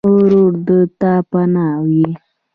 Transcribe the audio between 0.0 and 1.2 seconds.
ورور د تا